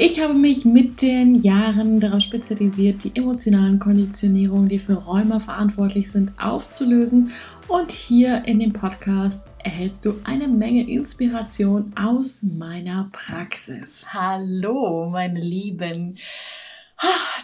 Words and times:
Ich 0.00 0.22
habe 0.22 0.34
mich 0.34 0.64
mit 0.64 1.02
den 1.02 1.34
Jahren 1.34 1.98
darauf 1.98 2.20
spezialisiert, 2.20 3.02
die 3.02 3.16
emotionalen 3.16 3.80
Konditionierungen, 3.80 4.68
die 4.68 4.78
für 4.78 4.92
Rheuma 4.92 5.40
verantwortlich 5.40 6.12
sind, 6.12 6.30
aufzulösen. 6.40 7.32
Und 7.66 7.90
hier 7.90 8.44
in 8.46 8.60
dem 8.60 8.72
Podcast 8.72 9.48
erhältst 9.58 10.04
du 10.04 10.14
eine 10.22 10.46
Menge 10.46 10.88
Inspiration 10.88 11.92
aus 11.96 12.44
meiner 12.44 13.08
Praxis. 13.10 14.06
Hallo, 14.14 15.10
meine 15.10 15.40
Lieben. 15.40 16.16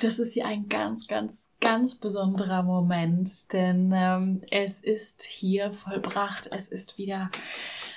Das 0.01 0.21
ist 0.21 0.35
hier 0.35 0.47
ein 0.47 0.69
ganz, 0.69 1.09
ganz, 1.09 1.51
ganz 1.61 1.97
besonderer 1.97 2.63
Moment, 2.63 3.53
denn 3.53 3.93
ähm, 3.93 4.43
es 4.53 4.79
ist 4.79 5.25
hier 5.25 5.73
vollbracht. 5.73 6.51
Es 6.53 6.69
ist 6.69 6.99
wieder 6.99 7.31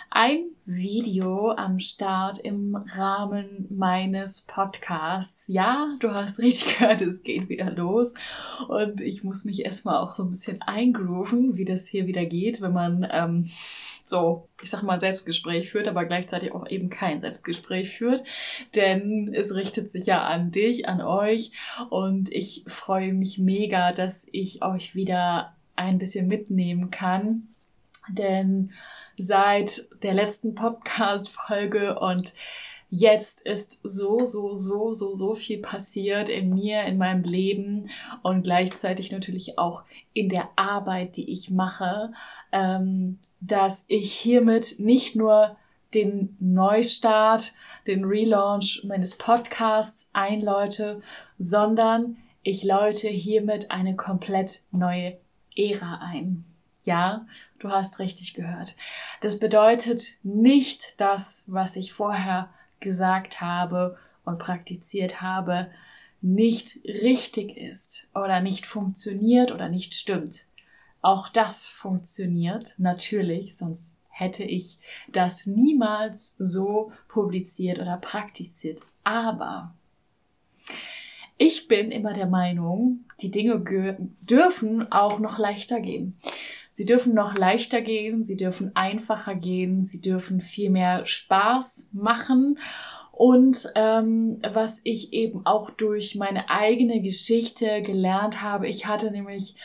ein 0.10 0.46
Video 0.66 1.52
am 1.52 1.80
Start 1.80 2.40
im 2.40 2.76
Rahmen 2.76 3.68
meines 3.70 4.42
Podcasts. 4.42 5.48
Ja, 5.48 5.96
du 6.00 6.14
hast 6.14 6.40
richtig 6.40 6.78
gehört, 6.80 7.02
es 7.02 7.24
geht 7.24 7.50
wieder 7.50 7.72
los. 7.72 8.14
Und 8.68 9.02
ich 9.02 9.24
muss 9.24 9.46
mich 9.46 9.64
erstmal 9.66 9.98
auch 9.98 10.16
so 10.16 10.24
ein 10.24 10.32
bisschen 10.32 10.62
eingrooven, 10.62 11.58
wie 11.58 11.66
das 11.66 11.88
hier 11.88 12.08
wieder 12.08 12.26
geht, 12.26 12.62
wenn 12.62 12.74
man 12.74 13.08
ähm, 13.12 13.50
so, 14.06 14.48
ich 14.62 14.70
sag 14.70 14.84
mal, 14.84 15.00
Selbstgespräch 15.00 15.70
führt, 15.70 15.88
aber 15.88 16.06
gleichzeitig 16.06 16.54
auch 16.54 16.68
eben 16.68 16.90
kein 16.90 17.22
Selbstgespräch 17.22 17.98
führt. 17.98 18.24
Denn 18.76 19.32
es 19.34 19.54
richtet 19.54 19.92
sich 19.92 20.06
ja 20.06 20.24
an 20.24 20.52
dich, 20.52 20.88
an 20.88 21.02
euch. 21.02 21.52
Und 21.90 22.32
ich 22.32 22.64
freue 22.68 23.14
mich 23.14 23.38
mega, 23.38 23.92
dass 23.92 24.26
ich 24.32 24.64
euch 24.64 24.96
wieder 24.96 25.54
ein 25.76 25.98
bisschen 25.98 26.28
mitnehmen 26.28 26.92
kann. 26.92 27.50
Denn 28.10 28.72
seit 29.18 29.88
der 30.04 30.14
letzten 30.14 30.56
Podcast-Folge 30.56 32.00
und 32.00 32.34
jetzt 32.90 33.42
ist 33.42 33.80
so, 33.84 34.24
so, 34.24 34.54
so, 34.54 34.94
so, 34.94 35.16
so 35.16 35.36
viel 35.36 35.62
passiert 35.62 36.30
in 36.30 36.54
mir, 36.54 36.84
in 36.84 36.98
meinem 36.98 37.24
Leben 37.24 37.90
und 38.24 38.44
gleichzeitig 38.44 39.12
natürlich 39.12 39.58
auch 39.58 39.84
in 40.14 40.30
der 40.30 40.50
Arbeit, 40.56 41.18
die 41.18 41.32
ich 41.32 41.50
mache, 41.50 42.14
ähm, 42.52 43.20
dass 43.42 43.84
ich 43.88 44.14
hiermit 44.14 44.80
nicht 44.80 45.16
nur 45.16 45.58
den 45.94 46.38
Neustart, 46.40 47.54
den 47.88 48.06
Relaunch 48.06 48.84
meines 48.84 49.18
Podcasts 49.18 50.10
einläute, 50.14 51.02
sondern 51.38 52.18
ich 52.44 52.64
läute 52.64 53.08
hiermit 53.08 53.72
eine 53.72 53.96
komplett 53.96 54.62
neue 54.72 55.18
Ära 55.56 56.00
ein. 56.02 56.46
Ja, 56.88 57.28
du 57.60 57.70
hast 57.70 58.00
richtig 58.00 58.34
gehört. 58.34 58.74
Das 59.20 59.40
bedeutet 59.40 60.14
nicht 60.24 61.02
das, 61.02 61.44
was 61.46 61.76
ich 61.76 61.92
vorher 61.92 62.50
gesagt 62.80 63.42
habe 63.42 63.98
und 64.24 64.40
praktiziert 64.40 65.22
habe, 65.22 65.70
nicht 66.22 66.78
richtig 66.86 67.58
ist 67.58 68.08
oder 68.16 68.40
nicht 68.40 68.66
funktioniert 68.66 69.52
oder 69.52 69.68
nicht 69.68 69.96
stimmt. 69.96 70.46
Auch 71.02 71.28
das 71.28 71.68
funktioniert 71.68 72.74
natürlich, 72.78 73.58
sonst 73.58 73.94
hätte 74.08 74.46
ich 74.46 74.80
das 75.10 75.46
niemals 75.46 76.38
so 76.40 76.94
publiziert 77.10 77.80
oder 77.80 77.98
praktiziert. 77.98 78.80
Aber 79.04 79.76
ich 81.38 81.68
bin 81.68 81.92
immer 81.92 82.14
der 82.14 82.28
Meinung, 82.28 83.04
die 83.20 83.30
Dinge 83.30 83.60
dürfen 84.22 84.90
auch 84.90 85.20
noch 85.20 85.38
leichter 85.38 85.82
gehen. 85.82 86.18
Sie 86.78 86.86
dürfen 86.86 87.16
noch 87.16 87.36
leichter 87.36 87.82
gehen, 87.82 88.24
sie 88.24 88.38
dürfen 88.38 88.76
einfacher 88.76 89.34
gehen, 89.34 89.84
sie 89.84 90.00
dürfen 90.00 90.42
viel 90.42 90.70
mehr 90.70 91.08
Spaß 91.08 91.90
machen. 91.92 92.60
Und 93.12 93.72
ähm, 93.74 94.40
was 94.54 94.82
ich 94.84 95.12
eben 95.12 95.44
auch 95.48 95.72
durch 95.72 96.14
meine 96.14 96.52
eigene 96.52 97.02
Geschichte 97.02 97.82
gelernt 97.82 98.44
habe, 98.44 98.68
ich 98.68 98.86
hatte 98.86 99.10
nämlich 99.10 99.56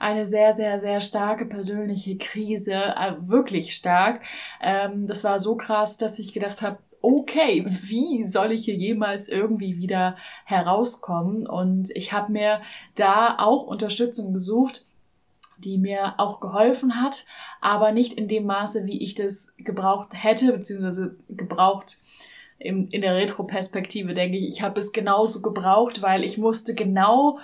eine 0.00 0.26
sehr, 0.26 0.54
sehr, 0.54 0.80
sehr 0.80 1.02
starke 1.02 1.44
persönliche 1.44 2.16
Krise, 2.16 2.72
äh, 2.72 3.16
wirklich 3.18 3.74
stark. 3.74 4.22
Ähm, 4.62 5.08
das 5.08 5.24
war 5.24 5.40
so 5.40 5.58
krass, 5.58 5.98
dass 5.98 6.18
ich 6.18 6.32
gedacht 6.32 6.62
habe, 6.62 6.78
okay, 7.02 7.66
wie 7.82 8.26
soll 8.26 8.52
ich 8.52 8.64
hier 8.64 8.76
jemals 8.76 9.28
irgendwie 9.28 9.76
wieder 9.76 10.16
herauskommen? 10.46 11.46
Und 11.46 11.90
ich 11.94 12.14
habe 12.14 12.32
mir 12.32 12.62
da 12.94 13.36
auch 13.38 13.64
Unterstützung 13.64 14.32
gesucht 14.32 14.87
die 15.58 15.78
mir 15.78 16.14
auch 16.18 16.40
geholfen 16.40 17.00
hat, 17.00 17.24
aber 17.60 17.92
nicht 17.92 18.14
in 18.14 18.28
dem 18.28 18.46
Maße, 18.46 18.86
wie 18.86 19.02
ich 19.02 19.14
das 19.14 19.52
gebraucht 19.58 20.08
hätte, 20.12 20.52
beziehungsweise 20.52 21.16
gebraucht 21.28 21.98
in, 22.58 22.88
in 22.88 23.02
der 23.02 23.14
Retroperspektive, 23.14 24.14
denke 24.14 24.36
ich, 24.36 24.48
ich 24.48 24.62
habe 24.62 24.80
es 24.80 24.92
genauso 24.92 25.42
gebraucht, 25.42 26.02
weil 26.02 26.24
ich 26.24 26.38
musste 26.38 26.74
genau 26.74 27.38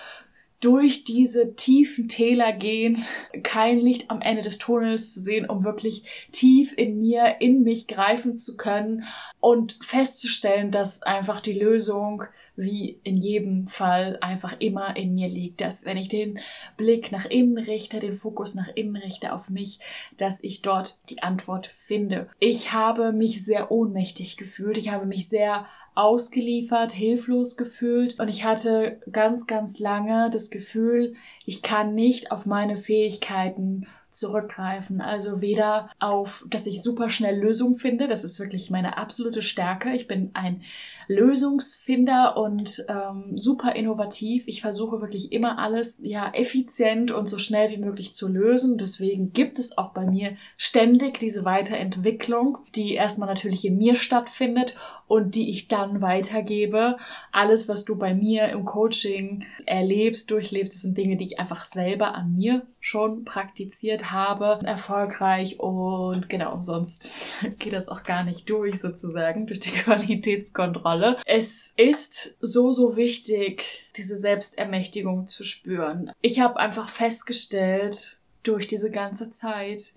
durch 0.61 1.05
diese 1.05 1.55
tiefen 1.57 2.09
Täler 2.09 2.53
gehen, 2.53 3.05
kein 3.43 3.79
Licht 3.79 4.11
am 4.11 4.21
Ende 4.21 4.43
des 4.43 4.59
Tunnels 4.59 5.13
zu 5.13 5.21
sehen, 5.21 5.49
um 5.49 5.63
wirklich 5.63 6.05
tief 6.33 6.73
in 6.77 6.99
mir, 6.99 7.37
in 7.41 7.63
mich 7.63 7.87
greifen 7.87 8.39
zu 8.39 8.57
können 8.57 9.05
und 9.41 9.79
festzustellen, 9.83 10.71
dass 10.71 11.03
einfach 11.03 11.41
die 11.41 11.53
Lösung 11.53 12.25
wie 12.56 13.00
in 13.03 13.16
jedem 13.16 13.66
Fall 13.66 14.19
einfach 14.20 14.56
immer 14.60 14.97
in 14.97 15.15
mir 15.15 15.28
liegt, 15.28 15.60
dass 15.60 15.84
wenn 15.84 15.97
ich 15.97 16.09
den 16.09 16.38
Blick 16.76 17.10
nach 17.12 17.26
innen 17.26 17.59
richte, 17.59 18.00
den 18.00 18.16
Fokus 18.16 18.54
nach 18.54 18.69
innen 18.75 18.97
richte 18.97 19.32
auf 19.32 19.50
mich, 19.50 19.81
dass 20.16 20.42
ich 20.42 20.62
dort 20.62 20.98
die 21.10 21.22
Antwort 21.22 21.70
finde. 21.78 22.28
Ich 22.38 22.72
habe 22.72 23.12
mich 23.12 23.44
sehr 23.44 23.70
ohnmächtig 23.70 24.37
gefühlt, 24.37 24.78
ich 24.78 24.91
habe 24.91 25.06
mich 25.06 25.28
sehr 25.28 25.66
ausgeliefert, 25.94 26.91
hilflos 26.92 27.56
gefühlt 27.56 28.19
und 28.19 28.28
ich 28.28 28.44
hatte 28.44 29.00
ganz, 29.12 29.47
ganz 29.47 29.78
lange 29.78 30.28
das 30.31 30.50
Gefühl, 30.50 31.15
ich 31.47 31.62
kann 31.62 31.94
nicht 31.94 32.32
auf 32.32 32.47
meine 32.47 32.76
Fähigkeiten 32.76 33.86
zurückgreifen. 34.10 35.00
Also 35.00 35.41
weder 35.41 35.91
auf, 35.98 36.44
dass 36.48 36.66
ich 36.66 36.82
super 36.82 37.10
schnell 37.10 37.38
Lösungen 37.38 37.76
finde, 37.76 38.09
das 38.09 38.25
ist 38.25 38.38
wirklich 38.38 38.71
meine 38.71 38.97
absolute 38.97 39.42
Stärke. 39.42 39.92
Ich 39.92 40.06
bin 40.06 40.31
ein 40.34 40.62
Lösungsfinder 41.09 42.37
und 42.37 42.84
ähm, 42.88 43.37
super 43.37 43.75
innovativ. 43.75 44.44
Ich 44.47 44.60
versuche 44.60 45.00
wirklich 45.00 45.32
immer 45.32 45.59
alles 45.59 45.98
ja 46.03 46.31
effizient 46.32 47.10
und 47.10 47.28
so 47.28 47.38
schnell 47.38 47.70
wie 47.70 47.78
möglich 47.78 48.12
zu 48.15 48.28
lösen. 48.28 48.78
Deswegen 48.78 49.32
gibt 49.32 49.59
es 49.59 49.76
auch 49.76 49.92
bei 49.92 50.06
mir 50.06 50.37
ständig 50.56 51.19
diese 51.19 51.44
Weiterentwicklung, 51.44 52.59
die 52.75 52.94
erstmal 52.94 53.28
natürlich 53.28 53.65
in 53.65 53.78
mir 53.78 53.97
stattfindet 53.97 54.76
und 55.06 55.34
die 55.34 55.50
ich 55.50 55.69
dann 55.69 56.00
weitergebe. 56.00 56.97
Alles, 57.31 57.69
was 57.69 57.84
du 57.84 57.97
bei 57.97 58.15
mir 58.15 58.48
im 58.48 58.65
Coaching 58.65 59.44
erlebst, 59.66 60.31
durchlebst, 60.31 60.75
das 60.75 60.82
sind 60.82 60.97
Dinge, 60.97 61.16
die 61.16 61.25
ich 61.25 61.38
einfach 61.38 61.65
selber 61.65 62.15
an 62.15 62.34
mir 62.34 62.66
schon 62.81 63.25
praktiziert 63.25 64.10
habe, 64.12 64.60
erfolgreich 64.65 65.60
und 65.60 66.28
genau, 66.28 66.60
sonst 66.62 67.10
geht 67.59 67.72
das 67.72 67.89
auch 67.89 68.03
gar 68.03 68.24
nicht 68.24 68.48
durch 68.48 68.80
sozusagen, 68.80 69.47
durch 69.47 69.60
die 69.60 69.71
Qualitätskontrolle. 69.84 70.94
Es 71.27 71.73
ist 71.77 72.37
so, 72.41 72.73
so 72.73 72.97
wichtig, 72.97 73.65
diese 73.97 74.17
Selbstermächtigung 74.17 75.27
zu 75.27 75.45
spüren. 75.45 76.13
Ich 76.21 76.41
habe 76.41 76.59
einfach 76.59 76.89
festgestellt, 76.89 78.19
durch 78.45 78.69
diese 78.69 78.91
ganze 78.91 79.31
Zeit, 79.31 79.95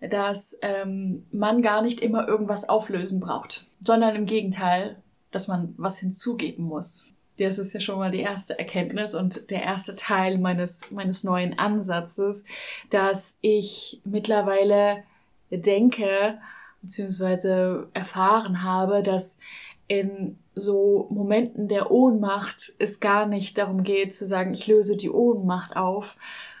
dass 0.00 0.58
ähm, 0.62 1.26
man 1.30 1.60
gar 1.60 1.82
nicht 1.82 2.00
immer 2.00 2.26
irgendwas 2.26 2.68
auflösen 2.68 3.20
braucht, 3.20 3.66
sondern 3.84 4.16
im 4.16 4.26
Gegenteil, 4.26 4.96
dass 5.30 5.48
man 5.48 5.74
was 5.76 5.98
hinzugeben 5.98 6.64
muss. 6.64 7.06
Das 7.38 7.58
ist 7.58 7.72
ja 7.72 7.80
schon 7.80 7.98
mal 7.98 8.10
die 8.10 8.20
erste 8.20 8.58
Erkenntnis 8.58 9.14
und 9.14 9.50
der 9.50 9.62
erste 9.62 9.96
Teil 9.96 10.38
meines, 10.38 10.90
meines 10.90 11.24
neuen 11.24 11.58
Ansatzes, 11.58 12.44
dass 12.90 13.36
ich 13.40 14.00
mittlerweile 14.04 15.04
denke, 15.50 16.38
beziehungsweise 16.82 17.88
erfahren 17.92 18.62
habe, 18.62 19.02
dass 19.02 19.38
in 19.90 20.38
so 20.54 21.08
Momenten 21.10 21.66
der 21.66 21.90
Ohnmacht 21.90 22.74
es 22.78 23.00
gar 23.00 23.26
nicht 23.26 23.58
darum 23.58 23.82
geht 23.82 24.14
zu 24.14 24.24
sagen, 24.24 24.54
ich 24.54 24.68
löse 24.68 24.96
die 24.96 25.10
Ohnmacht 25.10 25.74
auf, 25.74 26.16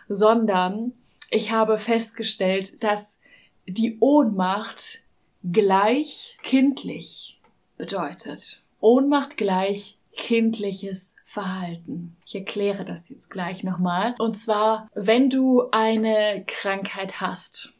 sondern 0.08 0.94
ich 1.30 1.52
habe 1.52 1.78
festgestellt, 1.78 2.82
dass 2.82 3.20
die 3.68 3.98
Ohnmacht 4.00 5.04
gleich 5.44 6.38
kindlich 6.42 7.40
bedeutet. 7.76 8.64
Ohnmacht 8.80 9.36
gleich 9.36 9.98
kindliches 10.12 11.14
Verhalten. 11.24 12.16
Ich 12.26 12.34
erkläre 12.34 12.84
das 12.84 13.10
jetzt 13.10 13.30
gleich 13.30 13.62
nochmal. 13.62 14.16
Und 14.18 14.38
zwar, 14.38 14.88
wenn 14.92 15.30
du 15.30 15.70
eine 15.70 16.42
Krankheit 16.48 17.20
hast 17.20 17.74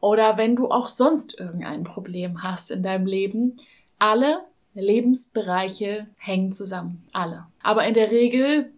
oder 0.00 0.36
wenn 0.36 0.54
du 0.54 0.70
auch 0.70 0.88
sonst 0.88 1.40
irgendein 1.40 1.82
Problem 1.84 2.42
hast 2.42 2.70
in 2.70 2.82
deinem 2.82 3.06
Leben, 3.06 3.56
alle 3.98 4.49
Lebensbereiche 4.74 6.06
hängen 6.16 6.52
zusammen. 6.52 7.06
Alle. 7.12 7.46
Aber 7.62 7.86
in 7.86 7.94
der 7.94 8.10
Regel 8.10 8.72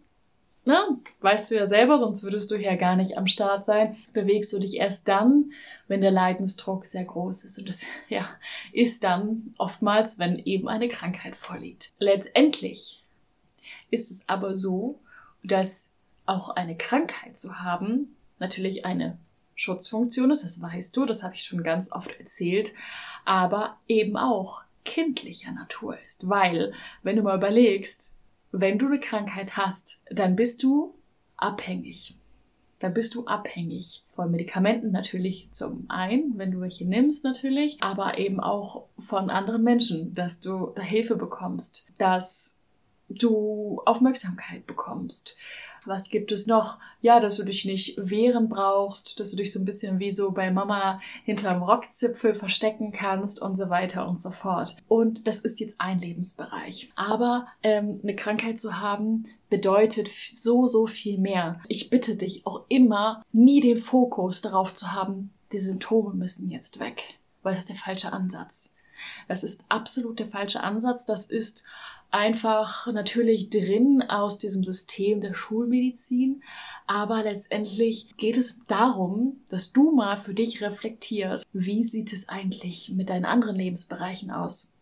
ne, 0.64 0.78
weißt 1.20 1.50
du 1.50 1.56
ja 1.56 1.66
selber, 1.66 1.98
sonst 1.98 2.22
würdest 2.22 2.50
du 2.50 2.56
ja 2.56 2.76
gar 2.76 2.96
nicht 2.96 3.16
am 3.16 3.26
Start 3.26 3.66
sein, 3.66 3.96
bewegst 4.12 4.52
du 4.52 4.58
dich 4.58 4.76
erst 4.76 5.08
dann, 5.08 5.52
wenn 5.88 6.00
der 6.00 6.10
Leidensdruck 6.10 6.86
sehr 6.86 7.04
groß 7.04 7.44
ist. 7.44 7.58
Und 7.58 7.68
das 7.68 7.82
ja, 8.08 8.28
ist 8.72 9.04
dann 9.04 9.54
oftmals, 9.58 10.18
wenn 10.18 10.38
eben 10.38 10.68
eine 10.68 10.88
Krankheit 10.88 11.36
vorliegt. 11.36 11.92
Letztendlich 11.98 13.04
ist 13.90 14.10
es 14.10 14.28
aber 14.28 14.56
so, 14.56 15.00
dass 15.42 15.90
auch 16.24 16.50
eine 16.50 16.76
Krankheit 16.76 17.38
zu 17.38 17.60
haben 17.60 18.16
natürlich 18.38 18.84
eine 18.84 19.18
Schutzfunktion 19.54 20.30
ist, 20.30 20.42
das 20.42 20.62
weißt 20.62 20.96
du, 20.96 21.04
das 21.04 21.22
habe 21.22 21.34
ich 21.34 21.44
schon 21.44 21.62
ganz 21.62 21.92
oft 21.92 22.18
erzählt, 22.18 22.72
aber 23.24 23.76
eben 23.86 24.16
auch 24.16 24.62
kindlicher 24.84 25.52
Natur 25.52 25.98
ist. 26.06 26.28
Weil, 26.28 26.72
wenn 27.02 27.16
du 27.16 27.22
mal 27.22 27.36
überlegst, 27.36 28.16
wenn 28.52 28.78
du 28.78 28.86
eine 28.86 29.00
Krankheit 29.00 29.56
hast, 29.56 30.02
dann 30.10 30.36
bist 30.36 30.62
du 30.62 30.94
abhängig. 31.36 32.16
Dann 32.78 32.94
bist 32.94 33.14
du 33.14 33.26
abhängig 33.26 34.04
von 34.08 34.30
Medikamenten 34.30 34.90
natürlich 34.90 35.48
zum 35.52 35.84
einen, 35.88 36.36
wenn 36.36 36.50
du 36.50 36.60
welche 36.60 36.84
nimmst 36.84 37.24
natürlich, 37.24 37.80
aber 37.80 38.18
eben 38.18 38.40
auch 38.40 38.86
von 38.98 39.30
anderen 39.30 39.62
Menschen, 39.62 40.14
dass 40.14 40.40
du 40.40 40.72
da 40.74 40.82
Hilfe 40.82 41.16
bekommst, 41.16 41.88
dass 41.98 42.58
du 43.18 43.80
Aufmerksamkeit 43.84 44.66
bekommst, 44.66 45.36
was 45.86 46.10
gibt 46.10 46.32
es 46.32 46.46
noch? 46.46 46.78
Ja, 47.00 47.18
dass 47.18 47.36
du 47.36 47.44
dich 47.44 47.64
nicht 47.64 47.96
wehren 47.98 48.48
brauchst, 48.48 49.18
dass 49.18 49.30
du 49.30 49.36
dich 49.36 49.52
so 49.52 49.58
ein 49.58 49.64
bisschen 49.64 49.98
wie 49.98 50.12
so 50.12 50.30
bei 50.30 50.50
Mama 50.50 51.00
hinterm 51.24 51.62
Rockzipfel 51.62 52.34
verstecken 52.34 52.92
kannst 52.92 53.42
und 53.42 53.56
so 53.56 53.68
weiter 53.70 54.08
und 54.08 54.20
so 54.20 54.30
fort. 54.30 54.76
Und 54.88 55.26
das 55.26 55.40
ist 55.40 55.60
jetzt 55.60 55.80
ein 55.80 55.98
Lebensbereich. 55.98 56.92
Aber 56.94 57.48
ähm, 57.62 58.00
eine 58.02 58.14
Krankheit 58.14 58.60
zu 58.60 58.80
haben 58.80 59.26
bedeutet 59.50 60.08
so, 60.32 60.66
so 60.66 60.86
viel 60.86 61.18
mehr. 61.18 61.60
Ich 61.68 61.90
bitte 61.90 62.16
dich 62.16 62.46
auch 62.46 62.64
immer, 62.68 63.24
nie 63.32 63.60
den 63.60 63.78
Fokus 63.78 64.40
darauf 64.40 64.74
zu 64.74 64.92
haben, 64.92 65.32
die 65.52 65.58
Symptome 65.58 66.14
müssen 66.14 66.48
jetzt 66.48 66.78
weg. 66.78 67.02
Weil 67.42 67.54
das 67.54 67.62
ist 67.62 67.70
der 67.70 67.76
falsche 67.76 68.12
Ansatz. 68.12 68.72
Das 69.26 69.42
ist 69.42 69.64
absolut 69.68 70.20
der 70.20 70.26
falsche 70.28 70.62
Ansatz. 70.62 71.04
Das 71.04 71.24
ist 71.24 71.64
einfach 72.12 72.86
natürlich 72.92 73.50
drin 73.50 74.02
aus 74.08 74.38
diesem 74.38 74.62
System 74.62 75.20
der 75.20 75.34
Schulmedizin. 75.34 76.42
Aber 76.86 77.22
letztendlich 77.22 78.16
geht 78.16 78.36
es 78.36 78.60
darum, 78.66 79.40
dass 79.48 79.72
du 79.72 79.92
mal 79.92 80.16
für 80.16 80.34
dich 80.34 80.62
reflektierst, 80.62 81.46
wie 81.52 81.84
sieht 81.84 82.12
es 82.12 82.28
eigentlich 82.28 82.90
mit 82.94 83.08
deinen 83.08 83.24
anderen 83.24 83.56
Lebensbereichen 83.56 84.30
aus? 84.30 84.72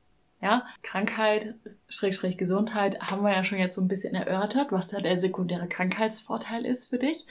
Ja, 0.43 0.67
Krankheit, 0.83 1.55
Schrägstrich 1.91 2.39
Gesundheit 2.39 3.01
haben 3.01 3.23
wir 3.23 3.33
ja 3.33 3.45
schon 3.45 3.59
jetzt 3.59 3.75
so 3.75 3.83
ein 3.83 3.89
bisschen 3.89 4.15
erörtert, 4.15 4.73
was 4.73 4.89
da 4.89 5.01
der 5.01 5.19
sekundäre 5.19 5.69
Krankheitsvorteil 5.69 6.65
ist 6.65 6.87
für 6.87 6.99
dich. 6.99 7.27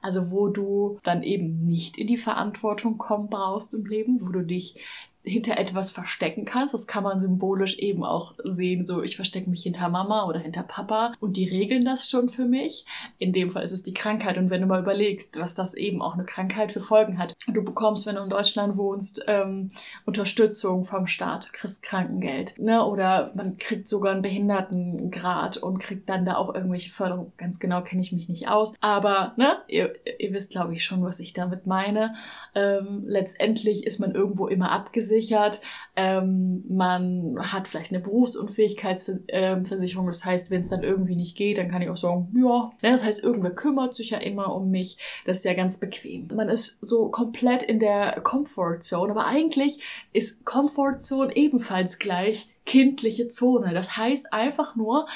Also 0.00 0.30
wo 0.30 0.48
du 0.48 0.98
dann 1.02 1.22
eben 1.22 1.66
nicht 1.66 1.98
in 1.98 2.06
die 2.06 2.16
Verantwortung 2.16 2.96
kommen 2.96 3.28
brauchst 3.28 3.74
im 3.74 3.84
Leben, 3.84 4.20
wo 4.22 4.28
du 4.28 4.42
dich 4.42 4.78
hinter 5.24 5.56
etwas 5.58 5.90
verstecken 5.90 6.44
kannst. 6.44 6.74
Das 6.74 6.86
kann 6.86 7.02
man 7.02 7.18
symbolisch 7.18 7.78
eben 7.78 8.04
auch 8.04 8.34
sehen. 8.44 8.84
So, 8.84 9.02
ich 9.02 9.16
verstecke 9.16 9.48
mich 9.48 9.62
hinter 9.62 9.88
Mama 9.88 10.26
oder 10.26 10.38
hinter 10.38 10.62
Papa 10.62 11.14
und 11.18 11.36
die 11.36 11.48
regeln 11.48 11.84
das 11.84 12.08
schon 12.08 12.28
für 12.28 12.44
mich. 12.44 12.84
In 13.18 13.32
dem 13.32 13.50
Fall 13.50 13.64
ist 13.64 13.72
es 13.72 13.82
die 13.82 13.94
Krankheit. 13.94 14.36
Und 14.36 14.50
wenn 14.50 14.60
du 14.60 14.66
mal 14.66 14.82
überlegst, 14.82 15.40
was 15.40 15.54
das 15.54 15.74
eben 15.74 16.02
auch 16.02 16.14
eine 16.14 16.24
Krankheit 16.24 16.72
für 16.72 16.80
Folgen 16.80 17.18
hat. 17.18 17.34
Du 17.48 17.64
bekommst, 17.64 18.04
wenn 18.04 18.16
du 18.16 18.22
in 18.22 18.28
Deutschland 18.28 18.76
wohnst, 18.76 19.24
ähm, 19.26 19.70
Unterstützung 20.04 20.84
vom 20.84 21.06
Staat, 21.06 21.52
kriegst 21.54 21.82
Krankengeld. 21.82 22.58
Ne? 22.58 22.84
Oder 22.84 23.32
man 23.34 23.56
kriegt 23.56 23.88
sogar 23.88 24.03
einen 24.10 24.22
Behindertengrad 24.22 25.56
und 25.56 25.78
kriegt 25.78 26.08
dann 26.08 26.26
da 26.26 26.36
auch 26.36 26.54
irgendwelche 26.54 26.90
Förderung. 26.90 27.32
Ganz 27.38 27.58
genau 27.58 27.82
kenne 27.82 28.02
ich 28.02 28.12
mich 28.12 28.28
nicht 28.28 28.48
aus. 28.48 28.74
Aber 28.80 29.32
ne, 29.36 29.56
ihr, 29.68 29.94
ihr 30.18 30.32
wisst, 30.32 30.50
glaube 30.50 30.74
ich, 30.74 30.84
schon, 30.84 31.02
was 31.02 31.18
ich 31.18 31.32
damit 31.32 31.66
meine. 31.66 32.14
Ähm, 32.54 33.04
letztendlich 33.06 33.86
ist 33.86 34.00
man 34.00 34.14
irgendwo 34.14 34.48
immer 34.48 34.70
abgesehen 34.70 35.14
versichert. 35.14 35.60
Ähm, 35.96 36.62
man 36.68 37.36
hat 37.38 37.68
vielleicht 37.68 37.92
eine 37.92 38.00
Berufsunfähigkeitsversicherung. 38.00 40.06
Das 40.06 40.24
heißt, 40.24 40.50
wenn 40.50 40.62
es 40.62 40.70
dann 40.70 40.82
irgendwie 40.82 41.16
nicht 41.16 41.36
geht, 41.36 41.58
dann 41.58 41.70
kann 41.70 41.82
ich 41.82 41.90
auch 41.90 41.96
sagen, 41.96 42.34
ja. 42.36 42.70
Ne, 42.82 42.92
das 42.92 43.04
heißt, 43.04 43.22
irgendwer 43.22 43.50
kümmert 43.50 43.94
sich 43.94 44.10
ja 44.10 44.18
immer 44.18 44.54
um 44.54 44.70
mich. 44.70 44.98
Das 45.24 45.38
ist 45.38 45.44
ja 45.44 45.54
ganz 45.54 45.78
bequem. 45.78 46.28
Man 46.34 46.48
ist 46.48 46.84
so 46.84 47.08
komplett 47.08 47.62
in 47.62 47.78
der 47.78 48.20
Comfort 48.22 48.80
Zone. 48.80 49.12
Aber 49.12 49.26
eigentlich 49.26 49.80
ist 50.12 50.44
Comfort 50.44 51.00
Zone 51.00 51.36
ebenfalls 51.36 51.98
gleich 51.98 52.53
kindliche 52.66 53.28
Zone. 53.28 53.74
Das 53.74 53.96
heißt 53.96 54.32
einfach 54.32 54.76
nur, 54.76 55.06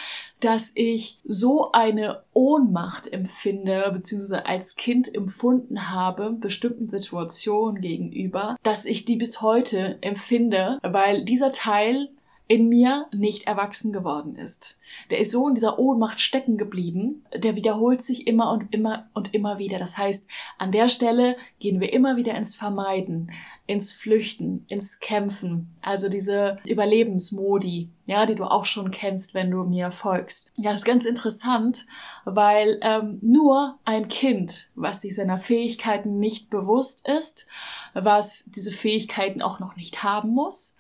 dass 0.41 0.73
ich 0.75 1.19
so 1.25 1.73
eine 1.73 2.23
Ohnmacht 2.33 3.13
empfinde, 3.13 3.91
beziehungsweise 3.93 4.47
als 4.47 4.77
Kind 4.77 5.13
empfunden 5.15 5.91
habe, 5.91 6.33
bestimmten 6.33 6.89
Situationen 6.89 7.81
gegenüber, 7.81 8.57
dass 8.63 8.85
ich 8.85 9.05
die 9.05 9.17
bis 9.17 9.41
heute 9.41 9.99
empfinde, 10.01 10.79
weil 10.83 11.25
dieser 11.25 11.53
Teil 11.53 12.11
in 12.49 12.69
mir 12.71 13.07
nicht 13.13 13.47
erwachsen 13.47 13.93
geworden 13.93 14.35
ist. 14.35 14.79
Der 15.11 15.19
ist 15.19 15.31
so 15.31 15.49
in 15.49 15.55
dieser 15.55 15.79
Ohnmacht 15.79 16.19
stecken 16.19 16.57
geblieben, 16.57 17.25
der 17.35 17.55
wiederholt 17.57 18.03
sich 18.03 18.27
immer 18.27 18.51
und 18.53 18.75
immer 18.75 19.07
und 19.13 19.35
immer 19.35 19.59
wieder. 19.59 19.79
Das 19.79 19.99
heißt, 19.99 20.27
an 20.57 20.73
der 20.73 20.89
Stelle 20.89 21.37
gehen 21.61 21.79
wir 21.81 21.93
immer 21.93 22.17
wieder 22.17 22.35
ins 22.35 22.57
Vermeiden, 22.57 23.31
ins 23.67 23.93
Flüchten, 23.93 24.65
ins 24.69 24.99
Kämpfen. 24.99 25.77
Also 25.83 26.09
diese 26.09 26.59
Überlebensmodi, 26.65 27.91
ja, 28.07 28.25
die 28.25 28.35
du 28.35 28.45
auch 28.45 28.65
schon 28.65 28.91
kennst, 28.91 29.35
wenn 29.35 29.51
du 29.51 29.65
mir 29.65 29.93
folgst. 29.93 30.51
Ja, 30.57 30.73
ist 30.73 30.87
ganz 30.87 31.05
interessant, 31.05 31.85
weil 32.25 32.81
ähm, 32.81 33.19
nur 33.21 33.79
ein 33.85 34.09
Kind, 34.09 34.71
was 34.75 35.03
sich 35.03 35.15
seiner 35.15 35.39
Fähigkeiten 35.39 36.19
nicht 36.19 36.49
bewusst 36.49 37.07
ist, 37.07 37.47
was 37.93 38.45
diese 38.47 38.73
Fähigkeiten 38.73 39.43
auch 39.43 39.61
noch 39.61 39.77
nicht 39.77 40.03
haben 40.03 40.31
muss, 40.31 40.79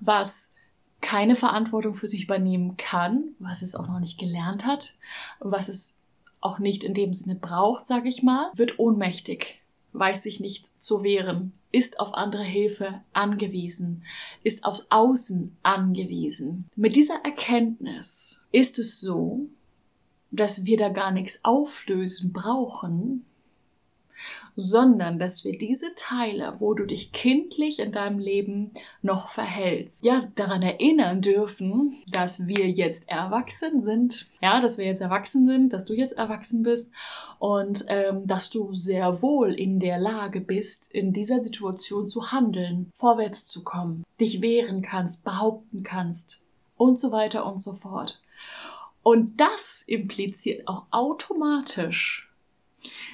was 0.00 0.49
keine 1.00 1.36
Verantwortung 1.36 1.94
für 1.94 2.06
sich 2.06 2.24
übernehmen 2.24 2.76
kann, 2.76 3.34
was 3.38 3.62
es 3.62 3.74
auch 3.74 3.88
noch 3.88 4.00
nicht 4.00 4.18
gelernt 4.18 4.66
hat, 4.66 4.94
was 5.38 5.68
es 5.68 5.96
auch 6.40 6.58
nicht 6.58 6.84
in 6.84 6.94
dem 6.94 7.14
Sinne 7.14 7.34
braucht, 7.34 7.86
sage 7.86 8.08
ich 8.08 8.22
mal, 8.22 8.50
wird 8.54 8.78
ohnmächtig, 8.78 9.60
weiß 9.92 10.22
sich 10.22 10.40
nicht 10.40 10.70
zu 10.80 11.02
wehren, 11.02 11.52
ist 11.72 12.00
auf 12.00 12.14
andere 12.14 12.42
Hilfe 12.42 13.00
angewiesen, 13.12 14.04
ist 14.42 14.64
aufs 14.64 14.88
Außen 14.90 15.56
angewiesen. 15.62 16.68
Mit 16.76 16.96
dieser 16.96 17.24
Erkenntnis 17.24 18.42
ist 18.52 18.78
es 18.78 19.00
so, 19.00 19.46
dass 20.30 20.64
wir 20.64 20.76
da 20.76 20.88
gar 20.88 21.10
nichts 21.10 21.44
auflösen 21.44 22.32
brauchen, 22.32 23.24
sondern 24.56 25.18
dass 25.18 25.44
wir 25.44 25.56
diese 25.56 25.94
Teile, 25.96 26.54
wo 26.58 26.74
du 26.74 26.84
dich 26.84 27.12
kindlich 27.12 27.78
in 27.78 27.92
deinem 27.92 28.18
Leben 28.18 28.72
noch 29.02 29.28
verhältst, 29.28 30.04
ja, 30.04 30.28
daran 30.34 30.62
erinnern 30.62 31.20
dürfen, 31.20 32.02
dass 32.10 32.46
wir 32.46 32.68
jetzt 32.70 33.08
erwachsen 33.08 33.82
sind, 33.82 34.28
ja, 34.40 34.60
dass 34.60 34.78
wir 34.78 34.84
jetzt 34.86 35.00
erwachsen 35.00 35.46
sind, 35.46 35.72
dass 35.72 35.84
du 35.84 35.94
jetzt 35.94 36.16
erwachsen 36.18 36.62
bist 36.62 36.92
und 37.38 37.84
ähm, 37.88 38.26
dass 38.26 38.50
du 38.50 38.74
sehr 38.74 39.22
wohl 39.22 39.52
in 39.52 39.80
der 39.80 39.98
Lage 39.98 40.40
bist, 40.40 40.92
in 40.92 41.12
dieser 41.12 41.42
Situation 41.42 42.08
zu 42.08 42.32
handeln, 42.32 42.90
vorwärts 42.94 43.46
zu 43.46 43.64
kommen, 43.64 44.04
dich 44.20 44.40
wehren 44.40 44.82
kannst, 44.82 45.24
behaupten 45.24 45.82
kannst 45.82 46.40
und 46.76 46.98
so 46.98 47.12
weiter 47.12 47.46
und 47.46 47.60
so 47.60 47.74
fort. 47.74 48.22
Und 49.02 49.40
das 49.40 49.82
impliziert 49.86 50.68
auch 50.68 50.84
automatisch 50.90 52.29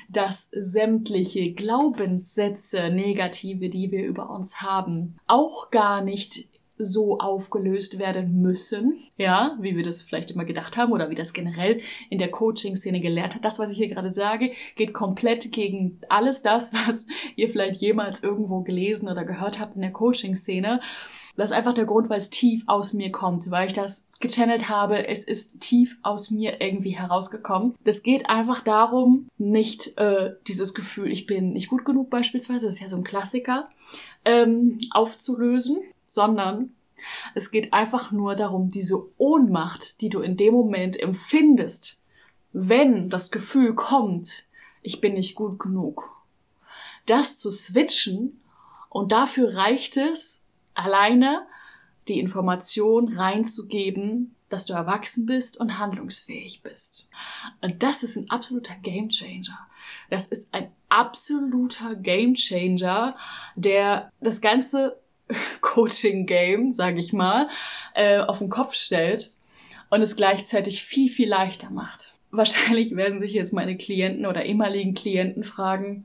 dass 0.08 0.48
sämtliche 0.52 1.52
Glaubenssätze, 1.52 2.90
negative, 2.90 3.68
die 3.68 3.90
wir 3.90 4.04
über 4.04 4.30
uns 4.30 4.60
haben, 4.60 5.16
auch 5.26 5.70
gar 5.70 6.02
nicht 6.02 6.48
so 6.78 7.18
aufgelöst 7.18 7.98
werden 7.98 8.42
müssen, 8.42 9.02
ja, 9.16 9.56
wie 9.60 9.76
wir 9.76 9.84
das 9.84 10.02
vielleicht 10.02 10.30
immer 10.30 10.44
gedacht 10.44 10.76
haben 10.76 10.92
oder 10.92 11.08
wie 11.10 11.14
das 11.14 11.32
generell 11.32 11.80
in 12.10 12.18
der 12.18 12.30
Coaching-Szene 12.30 13.00
gelernt 13.00 13.34
hat. 13.34 13.44
Das, 13.44 13.58
was 13.58 13.70
ich 13.70 13.78
hier 13.78 13.88
gerade 13.88 14.12
sage, 14.12 14.52
geht 14.76 14.92
komplett 14.92 15.52
gegen 15.52 16.00
alles 16.08 16.42
das, 16.42 16.72
was 16.72 17.06
ihr 17.34 17.48
vielleicht 17.48 17.80
jemals 17.80 18.22
irgendwo 18.22 18.60
gelesen 18.60 19.08
oder 19.08 19.24
gehört 19.24 19.58
habt 19.58 19.76
in 19.76 19.82
der 19.82 19.92
Coaching-Szene. 19.92 20.80
Das 21.36 21.50
ist 21.50 21.56
einfach 21.56 21.74
der 21.74 21.84
Grund, 21.84 22.08
weil 22.08 22.18
es 22.18 22.30
tief 22.30 22.64
aus 22.66 22.92
mir 22.92 23.12
kommt, 23.12 23.50
weil 23.50 23.66
ich 23.66 23.72
das 23.72 24.08
gechannelt 24.20 24.68
habe. 24.68 25.06
Es 25.06 25.24
ist 25.24 25.60
tief 25.60 25.98
aus 26.02 26.30
mir 26.30 26.60
irgendwie 26.60 26.96
herausgekommen. 26.96 27.74
Das 27.84 28.02
geht 28.02 28.30
einfach 28.30 28.60
darum, 28.60 29.28
nicht 29.36 29.98
äh, 29.98 30.34
dieses 30.48 30.72
Gefühl, 30.74 31.12
ich 31.12 31.26
bin 31.26 31.52
nicht 31.52 31.68
gut 31.68 31.84
genug 31.84 32.08
beispielsweise, 32.10 32.66
das 32.66 32.76
ist 32.76 32.80
ja 32.80 32.88
so 32.88 32.96
ein 32.96 33.04
Klassiker, 33.04 33.68
ähm, 34.24 34.78
aufzulösen, 34.92 35.78
sondern 36.06 36.70
Es 37.34 37.50
geht 37.50 37.72
einfach 37.72 38.12
nur 38.12 38.34
darum, 38.34 38.70
diese 38.70 39.04
Ohnmacht, 39.18 40.00
die 40.00 40.08
du 40.08 40.20
in 40.20 40.36
dem 40.36 40.54
Moment 40.54 40.98
empfindest, 40.98 42.00
wenn 42.52 43.10
das 43.10 43.30
Gefühl 43.30 43.74
kommt, 43.74 44.44
ich 44.82 45.00
bin 45.00 45.14
nicht 45.14 45.34
gut 45.34 45.58
genug, 45.58 46.24
das 47.06 47.38
zu 47.38 47.50
switchen 47.50 48.40
und 48.88 49.12
dafür 49.12 49.56
reicht 49.56 49.96
es, 49.96 50.40
alleine 50.76 51.46
die 52.08 52.20
Information 52.20 53.12
reinzugeben, 53.12 54.36
dass 54.48 54.66
du 54.66 54.74
erwachsen 54.74 55.26
bist 55.26 55.58
und 55.58 55.78
handlungsfähig 55.78 56.62
bist. 56.62 57.10
Und 57.60 57.82
das 57.82 58.02
ist 58.02 58.16
ein 58.16 58.30
absoluter 58.30 58.74
Gamechanger. 58.82 59.58
Das 60.10 60.28
ist 60.28 60.52
ein 60.54 60.70
absoluter 60.88 61.94
Gamechanger, 61.96 63.16
der 63.56 64.10
das 64.20 64.40
ganze 64.40 65.00
Coaching-Game, 65.60 66.72
sage 66.72 67.00
ich 67.00 67.12
mal, 67.12 67.48
äh, 67.94 68.18
auf 68.18 68.38
den 68.38 68.48
Kopf 68.48 68.74
stellt 68.74 69.32
und 69.90 70.02
es 70.02 70.16
gleichzeitig 70.16 70.84
viel, 70.84 71.10
viel 71.10 71.28
leichter 71.28 71.70
macht. 71.70 72.14
Wahrscheinlich 72.30 72.94
werden 72.94 73.18
sich 73.18 73.32
jetzt 73.32 73.52
meine 73.52 73.76
Klienten 73.76 74.26
oder 74.26 74.44
ehemaligen 74.44 74.94
Klienten 74.94 75.42
fragen, 75.42 76.04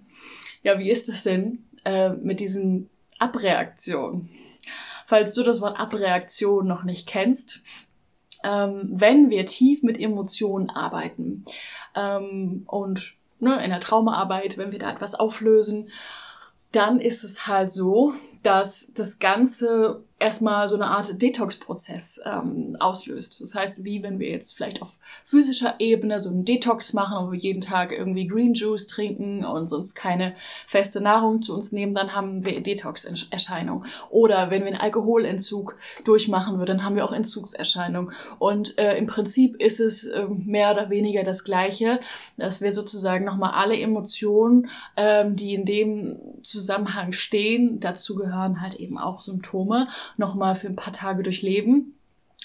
ja, 0.64 0.80
wie 0.80 0.90
ist 0.90 1.10
das 1.10 1.24
denn 1.24 1.64
äh, 1.86 2.10
mit 2.10 2.40
diesen 2.40 2.90
Abreaktionen? 3.20 4.30
Falls 5.12 5.34
du 5.34 5.44
das 5.44 5.60
Wort 5.60 5.78
Abreaktion 5.78 6.66
noch 6.66 6.84
nicht 6.84 7.06
kennst, 7.06 7.64
ähm, 8.46 8.88
wenn 8.94 9.30
wir 9.30 9.46
tief 9.46 9.84
mit 9.84 10.00
Emotionen 10.00 10.70
arbeiten 10.70 11.44
ähm, 11.96 12.64
und 12.66 13.16
ne, 13.42 13.62
in 13.62 13.72
der 13.72 13.82
Traumaarbeit, 13.82 14.58
wenn 14.58 14.72
wir 14.72 14.80
da 14.80 14.90
etwas 14.90 15.16
auflösen, 15.16 15.90
dann 16.72 17.02
ist 17.02 17.26
es 17.26 17.46
halt 17.46 17.72
so, 17.72 18.14
dass 18.44 18.94
das 18.94 19.20
Ganze 19.20 20.06
erstmal 20.22 20.70
so 20.70 20.76
eine 20.76 20.86
Art 20.86 21.22
Detox-Prozess 21.22 22.22
ähm, 22.24 22.78
auslöst. 22.80 23.42
Das 23.42 23.56
heißt, 23.56 23.84
wie 23.84 24.04
wenn 24.04 24.20
wir 24.20 24.30
jetzt 24.30 24.56
vielleicht 24.56 24.82
auf 24.82 24.98
physischer 25.26 25.76
Ebene 25.80 26.20
so 26.20 26.30
einen 26.30 26.46
Detox 26.46 26.94
machen, 26.94 27.28
wo 27.28 27.32
wir 27.32 27.40
jeden 27.40 27.62
Tag 27.62 27.92
irgendwie 27.92 28.28
Green 28.28 28.54
Juice 28.54 28.88
trinken 28.88 29.44
und 29.44 29.68
sonst 29.68 29.96
keine 29.96 30.36
feste 30.68 31.02
Nahrung 31.02 31.42
zu 31.42 31.54
uns 31.54 31.72
nehmen, 31.72 31.96
dann 31.96 32.16
haben 32.16 32.46
wir 32.46 32.62
Detox-Erscheinungen. 32.62 33.88
Oder 34.12 34.52
wenn 34.52 34.62
wir 34.62 34.68
einen 34.68 34.82
Alkoholentzug 34.82 35.76
durchmachen 36.06 36.60
würden, 36.60 36.78
dann 36.78 36.86
haben 36.86 36.96
wir 36.96 37.04
auch 37.04 37.14
Entzugserscheinungen. 37.14 38.14
Und 38.38 38.78
äh, 38.78 38.98
im 38.98 39.08
Prinzip 39.08 39.60
ist 39.60 39.80
es 39.80 40.04
äh, 40.04 40.28
mehr 40.28 40.72
oder 40.72 40.92
weniger 40.92 41.24
das 41.24 41.44
Gleiche, 41.44 42.00
dass 42.38 42.62
wir 42.62 42.72
sozusagen 42.72 43.26
nochmal 43.26 43.52
alle 43.52 43.78
Emotionen, 43.78 44.70
ähm, 44.96 45.36
die 45.36 45.56
in 45.56 45.66
dem 45.66 46.20
Zusammenhang 46.44 47.12
stehen, 47.12 47.80
dazu 47.80 48.16
gehören 48.16 48.62
halt 48.62 48.76
eben 48.76 49.00
auch 49.00 49.22
Symptome 49.22 49.88
nochmal 50.18 50.56
für 50.56 50.68
ein 50.68 50.76
paar 50.76 50.94
Tage 50.94 51.24
durchleben 51.24 51.96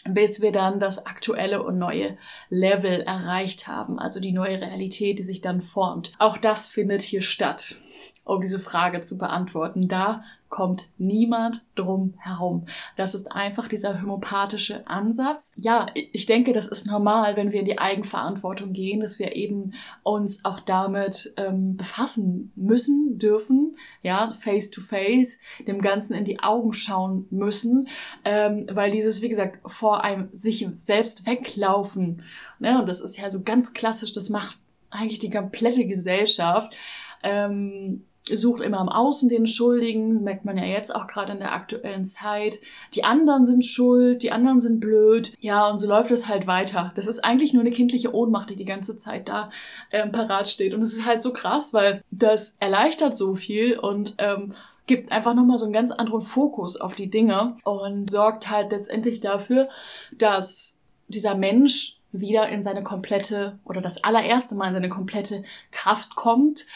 bis 0.08 0.40
wir 0.40 0.52
dann 0.52 0.80
das 0.80 1.04
aktuelle 1.06 1.62
und 1.62 1.78
neue 1.78 2.16
Level 2.48 3.00
erreicht 3.00 3.66
haben, 3.66 3.98
also 3.98 4.20
die 4.20 4.32
neue 4.32 4.60
Realität, 4.60 5.18
die 5.18 5.24
sich 5.24 5.40
dann 5.40 5.62
formt. 5.62 6.12
Auch 6.18 6.36
das 6.36 6.68
findet 6.68 7.02
hier 7.02 7.22
statt, 7.22 7.76
um 8.24 8.40
diese 8.40 8.60
Frage 8.60 9.02
zu 9.02 9.18
beantworten. 9.18 9.88
Da 9.88 10.24
kommt 10.48 10.88
niemand 10.96 11.66
drum 11.74 12.14
herum. 12.18 12.66
Das 12.96 13.14
ist 13.14 13.32
einfach 13.32 13.68
dieser 13.68 14.00
homöopathische 14.00 14.86
Ansatz. 14.86 15.52
Ja, 15.56 15.86
ich 15.94 16.26
denke, 16.26 16.52
das 16.52 16.66
ist 16.66 16.86
normal, 16.86 17.36
wenn 17.36 17.52
wir 17.52 17.60
in 17.60 17.66
die 17.66 17.78
Eigenverantwortung 17.78 18.72
gehen, 18.72 19.00
dass 19.00 19.18
wir 19.18 19.34
eben 19.34 19.74
uns 20.02 20.44
auch 20.44 20.60
damit 20.60 21.34
ähm, 21.36 21.76
befassen 21.76 22.52
müssen, 22.54 23.18
dürfen, 23.18 23.76
ja, 24.02 24.28
face 24.28 24.70
to 24.70 24.80
face, 24.80 25.38
dem 25.66 25.80
Ganzen 25.80 26.14
in 26.14 26.24
die 26.24 26.40
Augen 26.40 26.72
schauen 26.72 27.26
müssen, 27.30 27.88
ähm, 28.24 28.66
weil 28.70 28.90
dieses, 28.90 29.22
wie 29.22 29.28
gesagt, 29.28 29.58
vor 29.70 30.04
einem 30.04 30.28
sich 30.32 30.66
selbst 30.74 31.26
weglaufen, 31.26 32.22
ne, 32.58 32.80
und 32.80 32.88
das 32.88 33.00
ist 33.00 33.18
ja 33.18 33.30
so 33.30 33.42
ganz 33.42 33.72
klassisch, 33.72 34.12
das 34.12 34.30
macht 34.30 34.58
eigentlich 34.90 35.18
die 35.18 35.30
komplette 35.30 35.86
Gesellschaft, 35.86 36.74
ähm, 37.22 38.04
sucht 38.34 38.60
immer 38.60 38.80
im 38.80 38.88
Außen 38.88 39.28
den 39.28 39.46
Schuldigen, 39.46 40.22
merkt 40.22 40.44
man 40.44 40.58
ja 40.58 40.64
jetzt 40.64 40.94
auch 40.94 41.06
gerade 41.06 41.32
in 41.32 41.38
der 41.38 41.52
aktuellen 41.52 42.06
Zeit. 42.06 42.54
Die 42.94 43.04
anderen 43.04 43.46
sind 43.46 43.64
schuld, 43.64 44.22
die 44.22 44.32
anderen 44.32 44.60
sind 44.60 44.80
blöd. 44.80 45.34
Ja, 45.40 45.70
und 45.70 45.78
so 45.78 45.86
läuft 45.86 46.10
es 46.10 46.26
halt 46.26 46.46
weiter. 46.46 46.92
Das 46.96 47.06
ist 47.06 47.24
eigentlich 47.24 47.52
nur 47.52 47.62
eine 47.62 47.70
kindliche 47.70 48.14
Ohnmacht, 48.14 48.50
die 48.50 48.56
die 48.56 48.64
ganze 48.64 48.98
Zeit 48.98 49.28
da 49.28 49.50
ähm, 49.92 50.12
parat 50.12 50.48
steht. 50.48 50.74
Und 50.74 50.82
es 50.82 50.92
ist 50.92 51.06
halt 51.06 51.22
so 51.22 51.32
krass, 51.32 51.72
weil 51.72 52.02
das 52.10 52.56
erleichtert 52.58 53.16
so 53.16 53.34
viel 53.34 53.78
und 53.78 54.14
ähm, 54.18 54.54
gibt 54.86 55.12
einfach 55.12 55.34
nochmal 55.34 55.58
so 55.58 55.64
einen 55.64 55.74
ganz 55.74 55.90
anderen 55.90 56.22
Fokus 56.22 56.76
auf 56.76 56.94
die 56.94 57.10
Dinge 57.10 57.56
und 57.64 58.10
sorgt 58.10 58.50
halt 58.50 58.70
letztendlich 58.70 59.20
dafür, 59.20 59.68
dass 60.12 60.78
dieser 61.08 61.34
Mensch 61.34 61.98
wieder 62.12 62.48
in 62.48 62.62
seine 62.62 62.82
komplette 62.82 63.58
oder 63.64 63.80
das 63.80 64.02
allererste 64.02 64.54
Mal 64.54 64.68
in 64.68 64.74
seine 64.74 64.88
komplette 64.88 65.44
Kraft 65.70 66.14
kommt 66.14 66.66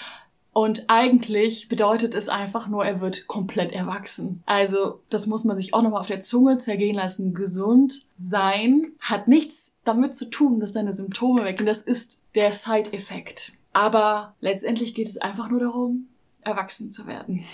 und 0.52 0.85
eigentlich 0.88 1.69
bedeutet 1.69 2.14
es 2.14 2.28
einfach 2.28 2.66
nur, 2.66 2.85
er 2.85 3.00
wird 3.00 3.28
komplett 3.28 3.73
erwachsen. 3.73 4.42
Also, 4.47 5.00
das 5.09 5.26
muss 5.26 5.45
man 5.45 5.57
sich 5.57 5.75
auch 5.75 5.83
nochmal 5.83 6.00
auf 6.00 6.09
der 6.09 6.23
Zunge 6.23 6.59
zergehen 6.59 6.97
lassen. 6.97 7.35
Gesund 7.35 8.07
sein 8.19 8.92
hat 9.00 9.28
nichts 9.28 9.76
damit 9.85 10.16
zu 10.16 10.28
tun, 10.28 10.59
dass 10.59 10.73
deine 10.73 10.92
Symptome 10.92 11.45
weggehen. 11.45 11.66
Das 11.66 11.83
ist 11.83 12.23
der 12.35 12.52
Side-Effekt. 12.52 13.52
Aber 13.73 14.35
letztendlich 14.40 14.95
geht 14.95 15.09
es 15.09 15.19
einfach 15.19 15.49
nur 15.49 15.61
darum, 15.61 16.09
erwachsen 16.42 16.90
zu 16.90 17.07
werden. 17.07 17.45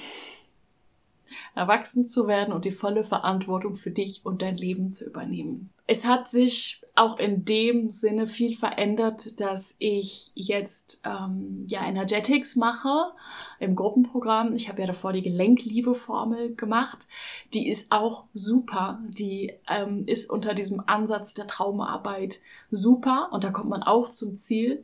Erwachsen 1.57 2.05
zu 2.05 2.29
werden 2.29 2.53
und 2.53 2.67
die 2.67 2.71
volle 2.71 3.03
Verantwortung 3.03 3.77
für 3.77 3.91
dich 3.91 4.21
und 4.25 4.43
dein 4.43 4.57
Leben 4.57 4.93
zu 4.93 5.07
übernehmen. 5.07 5.71
Es 5.87 6.05
hat 6.05 6.29
sich 6.29 6.83
auch 6.95 7.19
in 7.19 7.45
dem 7.45 7.91
Sinne 7.91 8.27
viel 8.27 8.57
verändert, 8.57 9.41
dass 9.41 9.77
ich 9.79 10.33
jetzt 10.35 11.01
ähm, 11.05 11.65
ja 11.67 11.87
Energetics 11.87 12.57
mache 12.57 13.13
im 13.59 13.75
Gruppenprogramm. 13.75 14.55
Ich 14.55 14.69
habe 14.69 14.81
ja 14.81 14.87
davor 14.87 15.13
die 15.13 15.23
Gelenkliebe-Formel 15.23 16.57
gemacht. 16.57 17.07
Die 17.55 17.69
ist 17.69 17.91
auch 17.91 18.25
super. 18.35 19.01
Die 19.09 19.55
ähm, 19.69 20.05
ist 20.07 20.29
unter 20.29 20.55
diesem 20.55 20.83
Ansatz 20.87 21.35
der 21.35 21.47
Traumarbeit 21.47 22.41
super 22.71 23.31
und 23.33 23.45
da 23.45 23.51
kommt 23.51 23.71
man 23.71 23.83
auch 23.83 24.11
zum 24.11 24.37
Ziel. 24.37 24.83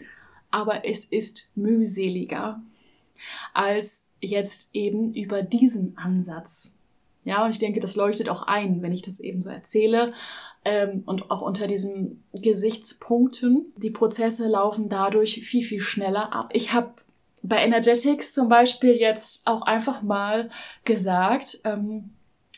Aber 0.50 0.86
es 0.86 1.04
ist 1.04 1.50
mühseliger 1.54 2.62
als 3.52 4.06
jetzt 4.22 4.70
eben 4.72 5.12
über 5.14 5.42
diesen 5.42 5.98
Ansatz. 5.98 6.74
Ja, 7.24 7.44
und 7.44 7.50
ich 7.50 7.58
denke, 7.58 7.80
das 7.80 7.94
leuchtet 7.94 8.28
auch 8.28 8.42
ein, 8.44 8.82
wenn 8.82 8.92
ich 8.92 9.02
das 9.02 9.20
eben 9.20 9.42
so 9.42 9.50
erzähle 9.50 10.12
ähm, 10.64 11.02
und 11.06 11.30
auch 11.30 11.42
unter 11.42 11.66
diesen 11.66 12.24
Gesichtspunkten. 12.32 13.66
Die 13.76 13.90
Prozesse 13.90 14.48
laufen 14.48 14.88
dadurch 14.88 15.40
viel, 15.44 15.64
viel 15.64 15.82
schneller 15.82 16.32
ab. 16.32 16.50
Ich 16.52 16.72
habe 16.72 16.94
bei 17.42 17.62
Energetics 17.62 18.32
zum 18.32 18.48
Beispiel 18.48 18.94
jetzt 18.94 19.46
auch 19.46 19.62
einfach 19.62 20.02
mal 20.02 20.50
gesagt, 20.84 21.60
ähm, 21.64 22.10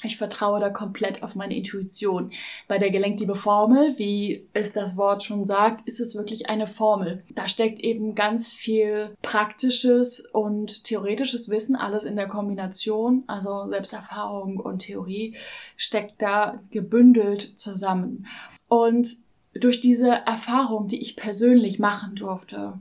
ich 0.03 0.17
vertraue 0.17 0.61
da 0.61 0.71
komplett 0.71 1.23
auf 1.23 1.35
meine 1.35 1.57
Intuition. 1.57 2.33
Bei 2.67 2.79
der 2.79 2.91
Gelenkliebe 2.91 3.37
Formel, 3.37 3.97
wie 3.97 4.49
es 4.53 4.73
das 4.73 4.97
Wort 4.97 5.23
schon 5.23 5.45
sagt, 5.45 5.87
ist 5.87 6.01
es 6.01 6.17
wirklich 6.17 6.51
eine 6.51 6.67
Formel. 6.67 7.23
Da 7.31 7.49
steckt 7.49 7.81
eben 7.81 8.15
ganz 8.15 8.53
viel 8.53 9.15
praktisches 9.23 10.21
und 10.21 10.85
theoretisches 10.85 11.49
Wissen, 11.49 11.77
alles 11.77 12.05
in 12.05 12.17
der 12.17 12.29
Kombination, 12.29 13.23
also 13.29 13.69
Selbsterfahrung 13.71 14.59
und 14.59 14.81
Theorie, 14.81 15.37
steckt 15.77 16.21
da 16.21 16.61
gebündelt 16.71 17.59
zusammen. 17.59 18.27
Und 18.69 19.17
durch 19.55 19.81
diese 19.81 20.11
Erfahrung, 20.11 20.89
die 20.89 21.01
ich 21.01 21.17
persönlich 21.17 21.79
machen 21.79 22.17
durfte, 22.17 22.81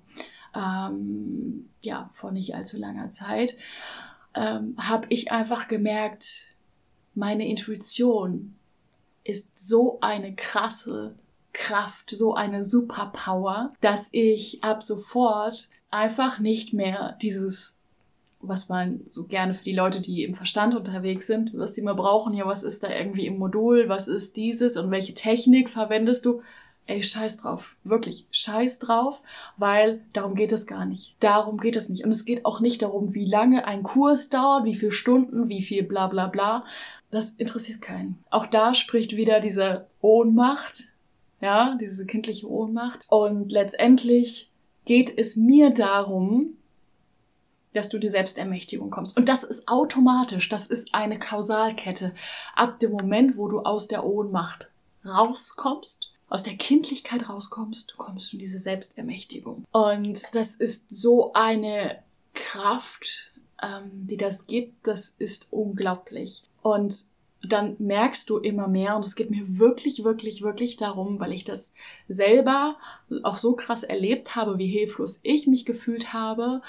ähm, 0.55 1.69
ja, 1.81 2.09
vor 2.13 2.31
nicht 2.31 2.55
allzu 2.55 2.77
langer 2.77 3.11
Zeit, 3.11 3.55
ähm, 4.35 4.75
habe 4.79 5.05
ich 5.09 5.31
einfach 5.31 5.67
gemerkt, 5.67 6.52
meine 7.15 7.47
Intuition 7.47 8.55
ist 9.23 9.47
so 9.55 9.99
eine 10.01 10.35
krasse 10.35 11.15
Kraft, 11.53 12.09
so 12.09 12.33
eine 12.33 12.63
Superpower, 12.63 13.73
dass 13.79 14.09
ich 14.11 14.63
ab 14.63 14.83
sofort 14.83 15.69
einfach 15.91 16.39
nicht 16.39 16.73
mehr 16.73 17.17
dieses, 17.21 17.79
was 18.41 18.69
man 18.69 19.01
so 19.05 19.25
gerne 19.25 19.53
für 19.53 19.63
die 19.63 19.75
Leute, 19.75 20.01
die 20.01 20.23
im 20.23 20.35
Verstand 20.35 20.75
unterwegs 20.75 21.27
sind, 21.27 21.51
was 21.53 21.73
die 21.73 21.81
immer 21.81 21.93
brauchen, 21.93 22.33
ja, 22.33 22.45
was 22.45 22.63
ist 22.63 22.83
da 22.83 22.89
irgendwie 22.89 23.27
im 23.27 23.37
Modul, 23.37 23.87
was 23.87 24.07
ist 24.07 24.35
dieses 24.35 24.75
und 24.75 24.91
welche 24.91 25.13
Technik 25.13 25.69
verwendest 25.69 26.25
du? 26.25 26.41
Ey, 26.85 27.01
scheiß 27.01 27.37
drauf. 27.37 27.77
Wirklich, 27.83 28.27
scheiß 28.31 28.79
drauf, 28.79 29.21
weil 29.57 30.01
darum 30.11 30.35
geht 30.35 30.51
es 30.51 30.67
gar 30.67 30.85
nicht. 30.85 31.15
Darum 31.21 31.57
geht 31.57 31.77
es 31.77 31.87
nicht. 31.87 32.03
Und 32.03 32.11
es 32.11 32.25
geht 32.25 32.45
auch 32.45 32.59
nicht 32.59 32.81
darum, 32.81 33.13
wie 33.13 33.25
lange 33.25 33.65
ein 33.65 33.83
Kurs 33.83 34.29
dauert, 34.29 34.65
wie 34.65 34.75
viele 34.75 34.91
Stunden, 34.91 35.47
wie 35.47 35.63
viel 35.63 35.83
bla 35.83 36.07
bla 36.07 36.27
bla, 36.27 36.65
das 37.09 37.31
interessiert 37.31 37.81
keinen. 37.81 38.21
Auch 38.29 38.47
da 38.47 38.75
spricht 38.75 39.15
wieder 39.15 39.39
diese 39.39 39.87
Ohnmacht, 40.01 40.89
ja, 41.39 41.77
diese 41.79 42.05
kindliche 42.05 42.49
Ohnmacht. 42.49 43.01
Und 43.07 43.51
letztendlich 43.51 44.51
geht 44.85 45.17
es 45.17 45.37
mir 45.37 45.69
darum, 45.69 46.57
dass 47.73 47.89
du 47.89 47.97
die 47.97 48.09
Selbstermächtigung 48.09 48.89
kommst. 48.89 49.17
Und 49.17 49.29
das 49.29 49.43
ist 49.43 49.67
automatisch, 49.67 50.49
das 50.49 50.67
ist 50.67 50.93
eine 50.93 51.17
Kausalkette. 51.17 52.13
Ab 52.55 52.79
dem 52.79 52.91
Moment, 52.91 53.37
wo 53.37 53.47
du 53.47 53.61
aus 53.61 53.87
der 53.87 54.05
Ohnmacht 54.05 54.69
rauskommst, 55.05 56.12
aus 56.29 56.43
der 56.43 56.55
Kindlichkeit 56.55 57.29
rauskommst, 57.29 57.95
kommst 57.97 58.31
du 58.31 58.37
in 58.37 58.39
diese 58.39 58.59
Selbstermächtigung. 58.59 59.65
Und 59.71 60.35
das 60.35 60.55
ist 60.55 60.89
so 60.89 61.33
eine 61.33 62.01
Kraft, 62.33 63.31
ähm, 63.61 63.91
die 64.07 64.17
das 64.17 64.47
gibt, 64.47 64.87
das 64.87 65.09
ist 65.09 65.47
unglaublich. 65.51 66.43
Und 66.61 67.05
dann 67.43 67.75
merkst 67.77 68.29
du 68.29 68.37
immer 68.37 68.67
mehr, 68.67 68.95
und 68.95 69.05
es 69.05 69.15
geht 69.15 69.29
mir 69.29 69.59
wirklich, 69.59 70.03
wirklich, 70.03 70.41
wirklich 70.41 70.77
darum, 70.77 71.19
weil 71.19 71.33
ich 71.33 71.43
das 71.43 71.73
selber 72.07 72.77
auch 73.23 73.37
so 73.37 73.55
krass 73.55 73.83
erlebt 73.83 74.35
habe, 74.35 74.57
wie 74.57 74.67
hilflos 74.67 75.19
ich 75.23 75.45
mich 75.45 75.65
gefühlt 75.65 76.13
habe, 76.13 76.61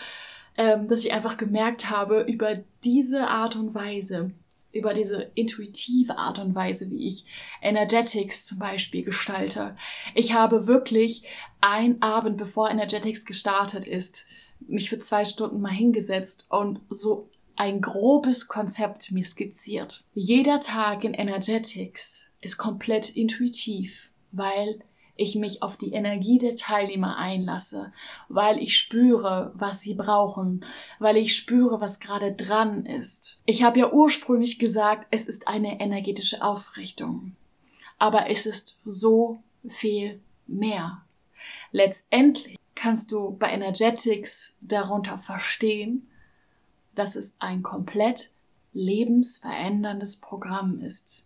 ähm, 0.57 0.89
dass 0.89 1.05
ich 1.05 1.13
einfach 1.13 1.37
gemerkt 1.37 1.91
habe, 1.91 2.23
über 2.23 2.55
diese 2.83 3.29
Art 3.29 3.57
und 3.57 3.75
Weise, 3.75 4.33
über 4.75 4.93
diese 4.93 5.31
intuitive 5.35 6.19
Art 6.19 6.39
und 6.39 6.55
Weise, 6.55 6.91
wie 6.91 7.09
ich 7.09 7.27
Energetics 7.63 8.45
zum 8.45 8.59
Beispiel 8.59 9.05
gestalte. 9.05 9.77
Ich 10.15 10.33
habe 10.33 10.67
wirklich 10.67 11.25
ein 11.61 12.03
Abend, 12.03 12.37
bevor 12.37 12.71
Energetics 12.71 13.25
gestartet 13.25 13.87
ist, 13.87 14.27
mich 14.67 14.91
für 14.91 14.99
zwei 14.99 15.25
Stunden 15.25 15.61
mal 15.61 15.73
hingesetzt 15.73 16.47
und 16.51 16.81
so 16.91 17.29
ein 17.57 17.81
grobes 17.81 18.49
Konzept 18.49 19.13
mir 19.13 19.25
skizziert. 19.25 20.05
Jeder 20.13 20.61
Tag 20.61 21.05
in 21.05 21.15
Energetics 21.15 22.25
ist 22.41 22.59
komplett 22.59 23.11
intuitiv, 23.11 24.11
weil 24.33 24.81
ich 25.17 25.37
mich 25.37 25.63
auf 25.63 25.77
die 25.77 25.93
Energie 25.93 26.39
der 26.39 26.57
Teilnehmer 26.57 27.17
einlasse, 27.17 27.93
weil 28.29 28.59
ich 28.59 28.77
spüre, 28.77 29.53
was 29.55 29.81
sie 29.81 29.95
brauchen, 29.95 30.65
weil 30.99 31.17
ich 31.17 31.37
spüre, 31.37 31.81
was 31.81 32.01
gerade 32.01 32.35
dran 32.35 32.85
ist. 32.85 33.41
Ich 33.47 33.63
habe 33.63 33.79
ja 33.79 33.93
ursprünglich 33.93 34.59
gesagt, 34.59 35.07
es 35.11 35.27
ist 35.27 35.47
eine 35.47 35.81
energetische 35.81 36.43
Ausrichtung, 36.43 37.37
aber 37.99 38.29
es 38.29 38.47
ist 38.47 38.81
so 38.85 39.39
viel 39.69 40.21
mehr. 40.47 41.03
Letztendlich 41.71 42.59
kannst 42.75 43.13
du 43.13 43.37
bei 43.37 43.51
Energetics 43.51 44.57
darunter 44.61 45.19
verstehen, 45.19 46.09
dass 46.95 47.17
es 47.17 47.37
ein 47.39 47.63
komplett 47.63 48.31
lebensveränderndes 48.73 50.17
Programm 50.17 50.81
ist. 50.81 51.25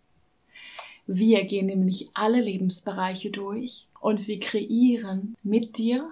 Wir 1.11 1.43
gehen 1.45 1.65
nämlich 1.65 2.11
alle 2.13 2.39
Lebensbereiche 2.39 3.31
durch 3.31 3.87
und 3.99 4.27
wir 4.27 4.39
kreieren 4.39 5.35
mit 5.41 5.79
dir, 5.79 6.07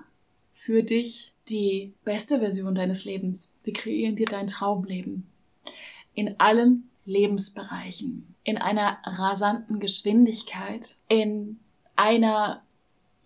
für 0.55 0.81
dich 0.81 1.33
die 1.49 1.93
beste 2.03 2.39
Version 2.39 2.73
deines 2.73 3.05
Lebens. 3.05 3.53
Wir 3.63 3.73
kreieren 3.73 4.15
dir 4.15 4.25
dein 4.25 4.47
Traumleben. 4.47 5.27
In 6.15 6.39
allen 6.39 6.89
Lebensbereichen. 7.05 8.33
In 8.43 8.57
einer 8.57 8.97
rasanten 9.03 9.79
Geschwindigkeit. 9.79 10.95
In 11.09 11.59
einer 11.95 12.63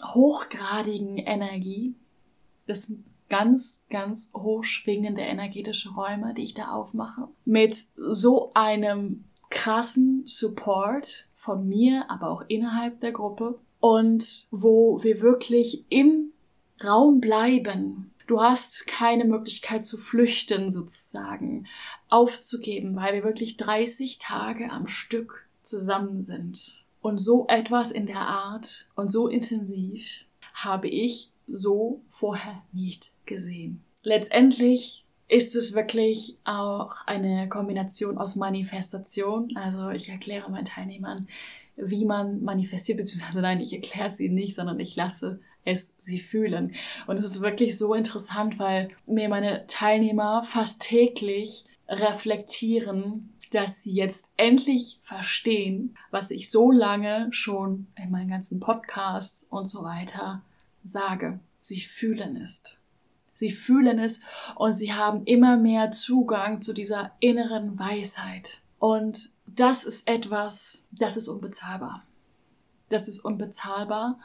hochgradigen 0.03 1.19
Energie. 1.19 1.95
Das 2.67 2.87
sind 2.87 3.05
ganz, 3.29 3.85
ganz 3.89 4.29
hochschwingende 4.35 5.21
energetische 5.21 5.91
Räume, 5.91 6.33
die 6.33 6.43
ich 6.43 6.53
da 6.53 6.73
aufmache. 6.73 7.29
Mit 7.45 7.77
so 7.95 8.51
einem 8.55 9.23
krassen 9.49 10.23
Support 10.25 11.27
von 11.41 11.67
mir, 11.67 12.05
aber 12.07 12.29
auch 12.29 12.43
innerhalb 12.47 13.01
der 13.01 13.11
Gruppe. 13.11 13.57
Und 13.79 14.45
wo 14.51 15.01
wir 15.01 15.21
wirklich 15.21 15.85
im 15.89 16.33
Raum 16.83 17.19
bleiben. 17.19 18.11
Du 18.27 18.41
hast 18.41 18.85
keine 18.85 19.25
Möglichkeit 19.25 19.83
zu 19.83 19.97
flüchten 19.97 20.71
sozusagen, 20.71 21.65
aufzugeben, 22.09 22.95
weil 22.95 23.15
wir 23.15 23.23
wirklich 23.23 23.57
30 23.57 24.19
Tage 24.19 24.71
am 24.71 24.87
Stück 24.87 25.47
zusammen 25.63 26.21
sind. 26.21 26.85
Und 27.01 27.17
so 27.17 27.47
etwas 27.47 27.89
in 27.91 28.05
der 28.05 28.21
Art 28.21 28.87
und 28.95 29.11
so 29.11 29.27
intensiv 29.27 30.25
habe 30.53 30.87
ich 30.87 31.31
so 31.47 32.01
vorher 32.11 32.61
nicht 32.71 33.13
gesehen. 33.25 33.83
Letztendlich 34.03 35.05
ist 35.31 35.55
es 35.55 35.73
wirklich 35.73 36.37
auch 36.43 36.91
eine 37.05 37.47
Kombination 37.47 38.17
aus 38.17 38.35
Manifestation. 38.35 39.55
Also 39.55 39.89
ich 39.91 40.09
erkläre 40.09 40.51
meinen 40.51 40.65
Teilnehmern, 40.65 41.29
wie 41.77 42.03
man 42.03 42.43
manifestiert, 42.43 42.97
beziehungsweise 42.97 43.39
nein, 43.39 43.61
ich 43.61 43.71
erkläre 43.71 44.11
sie 44.11 44.27
nicht, 44.27 44.55
sondern 44.55 44.77
ich 44.81 44.93
lasse 44.97 45.39
es 45.63 45.95
sie 45.99 46.19
fühlen. 46.19 46.75
Und 47.07 47.17
es 47.17 47.25
ist 47.25 47.39
wirklich 47.39 47.77
so 47.77 47.93
interessant, 47.93 48.59
weil 48.59 48.89
mir 49.05 49.29
meine 49.29 49.65
Teilnehmer 49.67 50.43
fast 50.43 50.81
täglich 50.81 51.63
reflektieren, 51.87 53.33
dass 53.51 53.83
sie 53.83 53.93
jetzt 53.93 54.25
endlich 54.35 54.99
verstehen, 55.03 55.95
was 56.09 56.31
ich 56.31 56.51
so 56.51 56.71
lange 56.71 57.29
schon 57.31 57.87
in 57.95 58.11
meinen 58.11 58.29
ganzen 58.29 58.59
Podcasts 58.59 59.43
und 59.43 59.67
so 59.67 59.83
weiter 59.83 60.41
sage. 60.83 61.39
Sie 61.61 61.79
fühlen 61.79 62.35
es. 62.35 62.80
Sie 63.41 63.49
fühlen 63.49 63.97
es 63.97 64.21
und 64.55 64.75
sie 64.75 64.93
haben 64.93 65.23
immer 65.23 65.57
mehr 65.57 65.89
Zugang 65.89 66.61
zu 66.61 66.73
dieser 66.73 67.13
inneren 67.19 67.79
Weisheit. 67.79 68.61
Und 68.77 69.31
das 69.47 69.83
ist 69.83 70.07
etwas, 70.07 70.85
das 70.91 71.17
ist 71.17 71.27
unbezahlbar. 71.27 72.05
Das 72.89 73.07
ist 73.07 73.25
unbezahlbar, 73.25 74.19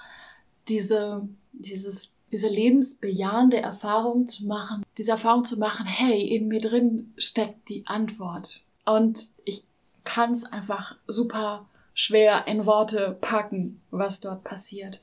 diese, 0.68 1.26
dieses, 1.52 2.12
diese 2.30 2.48
lebensbejahende 2.48 3.56
Erfahrung 3.56 4.28
zu 4.28 4.44
machen, 4.44 4.84
diese 4.98 5.12
Erfahrung 5.12 5.46
zu 5.46 5.58
machen, 5.58 5.86
hey, 5.86 6.20
in 6.20 6.46
mir 6.48 6.60
drin 6.60 7.14
steckt 7.16 7.70
die 7.70 7.86
Antwort. 7.86 8.66
Und 8.84 9.30
ich 9.46 9.64
kann 10.04 10.32
es 10.32 10.44
einfach 10.44 10.98
super 11.06 11.70
schwer 11.94 12.46
in 12.46 12.66
Worte 12.66 13.16
packen, 13.22 13.80
was 13.90 14.20
dort 14.20 14.44
passiert. 14.44 15.00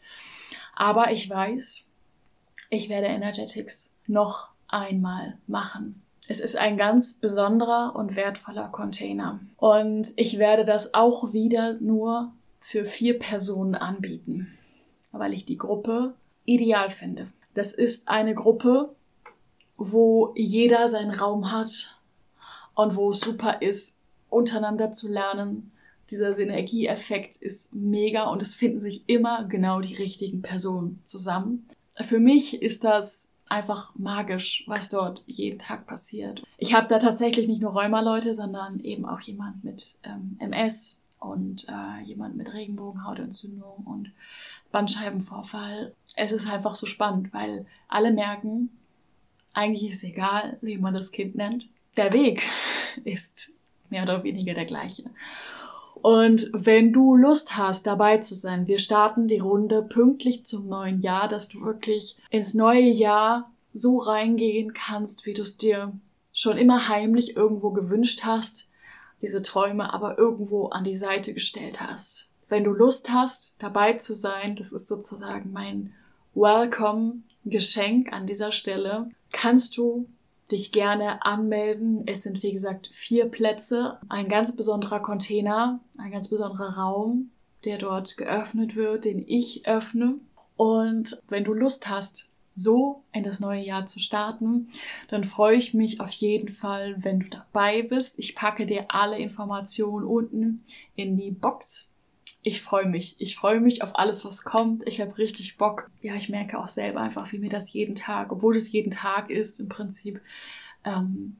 Aber 0.75 1.11
ich 1.11 1.27
weiß, 1.27 1.87
ich 2.69 2.89
werde 2.89 3.07
Energetics 3.07 3.89
noch 4.07 4.49
einmal 4.67 5.37
machen. 5.47 6.01
Es 6.27 6.39
ist 6.39 6.55
ein 6.55 6.77
ganz 6.77 7.13
besonderer 7.13 7.95
und 7.95 8.15
wertvoller 8.15 8.69
Container. 8.69 9.39
Und 9.57 10.13
ich 10.15 10.39
werde 10.39 10.63
das 10.63 10.93
auch 10.93 11.33
wieder 11.33 11.73
nur 11.79 12.31
für 12.59 12.85
vier 12.85 13.19
Personen 13.19 13.75
anbieten, 13.75 14.57
weil 15.11 15.33
ich 15.33 15.45
die 15.45 15.57
Gruppe 15.57 16.13
ideal 16.45 16.89
finde. 16.89 17.27
Das 17.53 17.73
ist 17.73 18.07
eine 18.07 18.35
Gruppe, 18.35 18.95
wo 19.77 20.33
jeder 20.35 20.87
seinen 20.87 21.11
Raum 21.11 21.51
hat 21.51 21.99
und 22.73 22.95
wo 22.95 23.11
es 23.11 23.19
super 23.19 23.61
ist, 23.61 23.99
untereinander 24.29 24.93
zu 24.93 25.09
lernen. 25.09 25.71
Dieser 26.09 26.33
Synergieeffekt 26.33 27.35
ist 27.35 27.73
mega 27.73 28.29
und 28.29 28.41
es 28.41 28.55
finden 28.55 28.81
sich 28.81 29.03
immer 29.07 29.45
genau 29.45 29.81
die 29.81 29.93
richtigen 29.93 30.41
Personen 30.41 31.01
zusammen. 31.05 31.69
Für 31.95 32.19
mich 32.19 32.61
ist 32.61 32.83
das 32.83 33.32
einfach 33.53 33.93
magisch, 33.95 34.63
was 34.65 34.89
dort 34.89 35.23
jeden 35.27 35.59
Tag 35.59 35.85
passiert. 35.85 36.43
Ich 36.57 36.73
habe 36.73 36.87
da 36.87 36.97
tatsächlich 36.97 37.47
nicht 37.47 37.61
nur 37.61 37.73
Rheuma-Leute, 37.73 38.33
sondern 38.33 38.79
eben 38.79 39.05
auch 39.05 39.21
jemand 39.21 39.63
mit 39.63 39.99
ähm, 40.03 40.37
MS 40.39 40.99
und 41.19 41.67
äh, 41.69 42.03
jemand 42.03 42.35
mit 42.35 42.51
Regenbogenhautentzündung 42.51 43.85
und 43.85 44.11
Bandscheibenvorfall. 44.71 45.93
Es 46.15 46.31
ist 46.31 46.49
einfach 46.49 46.75
so 46.75 46.87
spannend, 46.87 47.31
weil 47.31 47.67
alle 47.87 48.11
merken, 48.11 48.69
eigentlich 49.53 49.87
ist 49.87 49.97
es 49.97 50.03
egal, 50.03 50.57
wie 50.61 50.79
man 50.79 50.95
das 50.95 51.11
Kind 51.11 51.35
nennt. 51.35 51.69
Der 51.95 52.11
Weg 52.11 52.41
ist 53.03 53.51
mehr 53.91 54.01
oder 54.01 54.23
weniger 54.23 54.55
der 54.55 54.65
gleiche. 54.65 55.03
Und 56.03 56.49
wenn 56.51 56.91
du 56.91 57.15
Lust 57.15 57.55
hast, 57.55 57.87
dabei 57.87 58.17
zu 58.17 58.35
sein, 58.35 58.67
wir 58.67 58.79
starten 58.79 59.29
die 59.29 59.39
Runde 59.39 59.81
pünktlich 59.81 60.45
zum 60.45 60.67
neuen 60.67 60.99
Jahr, 60.99 61.29
dass 61.29 61.47
du 61.47 61.61
wirklich 61.61 62.17
ins 62.29 62.53
neue 62.53 62.89
Jahr 62.89 63.49
so 63.73 63.99
reingehen 63.99 64.73
kannst, 64.73 65.25
wie 65.25 65.33
du 65.33 65.43
es 65.43 65.55
dir 65.55 65.93
schon 66.33 66.57
immer 66.57 66.89
heimlich 66.89 67.37
irgendwo 67.37 67.69
gewünscht 67.69 68.23
hast, 68.23 68.69
diese 69.21 69.41
Träume 69.41 69.93
aber 69.93 70.17
irgendwo 70.17 70.65
an 70.65 70.83
die 70.83 70.97
Seite 70.97 71.33
gestellt 71.33 71.79
hast. 71.79 72.27
Wenn 72.49 72.65
du 72.65 72.71
Lust 72.71 73.09
hast, 73.09 73.55
dabei 73.59 73.93
zu 73.93 74.13
sein, 74.13 74.57
das 74.57 74.73
ist 74.73 74.89
sozusagen 74.89 75.53
mein 75.53 75.93
Welcome-Geschenk 76.35 78.11
an 78.11 78.27
dieser 78.27 78.51
Stelle, 78.51 79.09
kannst 79.31 79.77
du 79.77 80.09
dich 80.51 80.71
gerne 80.71 81.25
anmelden. 81.25 82.03
Es 82.05 82.23
sind, 82.23 82.43
wie 82.43 82.53
gesagt, 82.53 82.89
vier 82.93 83.25
Plätze, 83.25 83.99
ein 84.09 84.29
ganz 84.29 84.55
besonderer 84.55 84.99
Container, 84.99 85.79
ein 85.97 86.11
ganz 86.11 86.29
besonderer 86.29 86.77
Raum, 86.77 87.31
der 87.65 87.77
dort 87.77 88.17
geöffnet 88.17 88.75
wird, 88.75 89.05
den 89.05 89.23
ich 89.25 89.67
öffne. 89.67 90.15
Und 90.55 91.21
wenn 91.27 91.43
du 91.43 91.53
Lust 91.53 91.89
hast, 91.89 92.29
so 92.55 93.03
in 93.11 93.23
das 93.23 93.39
neue 93.39 93.63
Jahr 93.63 93.85
zu 93.85 93.99
starten, 93.99 94.69
dann 95.09 95.23
freue 95.23 95.57
ich 95.57 95.73
mich 95.73 95.99
auf 95.99 96.11
jeden 96.11 96.49
Fall, 96.49 96.95
wenn 96.99 97.21
du 97.21 97.29
dabei 97.29 97.81
bist. 97.81 98.19
Ich 98.19 98.35
packe 98.35 98.65
dir 98.65 98.85
alle 98.89 99.17
Informationen 99.17 100.05
unten 100.05 100.61
in 100.95 101.17
die 101.17 101.31
Box 101.31 101.92
ich 102.43 102.61
freue 102.61 102.85
mich. 102.85 103.15
Ich 103.19 103.35
freue 103.35 103.61
mich 103.61 103.81
auf 103.81 103.97
alles, 103.97 104.25
was 104.25 104.43
kommt. 104.43 104.87
Ich 104.87 105.01
habe 105.01 105.17
richtig 105.17 105.57
Bock. 105.57 105.89
Ja, 106.01 106.15
ich 106.15 106.29
merke 106.29 106.59
auch 106.59 106.67
selber 106.67 106.99
einfach, 106.99 107.31
wie 107.31 107.39
mir 107.39 107.49
das 107.49 107.71
jeden 107.71 107.95
Tag, 107.95 108.31
obwohl 108.31 108.57
es 108.57 108.71
jeden 108.71 108.91
Tag 108.91 109.29
ist, 109.29 109.59
im 109.59 109.69
Prinzip 109.69 110.21
ähm, 110.83 111.37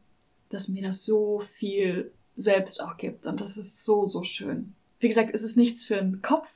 dass 0.50 0.68
mir 0.68 0.84
das 0.84 1.04
so 1.04 1.40
viel 1.40 2.12
selbst 2.36 2.82
auch 2.82 2.98
gibt. 2.98 3.26
Und 3.26 3.42
das 3.42 3.58
ist 3.58 3.84
so, 3.84 4.06
so 4.06 4.24
schön. 4.24 4.74
Wie 5.00 5.10
gesagt, 5.10 5.34
es 5.34 5.44
ist 5.44 5.58
nichts 5.58 5.86
für 5.86 5.96
den 5.96 6.22
Kopf, 6.22 6.50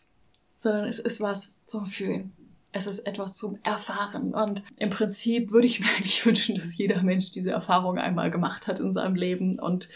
sondern 0.57 0.85
es 0.85 0.99
ist 0.99 1.19
was 1.19 1.53
zum 1.65 1.85
Fühlen. 1.85 2.31
Es 2.71 2.87
ist 2.87 2.99
etwas 2.99 3.35
zum 3.35 3.57
Erfahren. 3.63 4.33
Und 4.33 4.63
im 4.77 4.89
Prinzip 4.89 5.51
würde 5.51 5.67
ich 5.67 5.79
mir 5.79 5.87
eigentlich 5.97 6.25
wünschen, 6.25 6.55
dass 6.55 6.77
jeder 6.77 7.01
Mensch 7.03 7.31
diese 7.31 7.51
Erfahrung 7.51 7.97
einmal 7.97 8.31
gemacht 8.31 8.67
hat 8.67 8.79
in 8.79 8.93
seinem 8.93 9.15
Leben 9.15 9.59
und 9.59 9.89